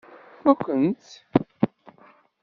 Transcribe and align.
Fukkent-tt? 0.41 1.13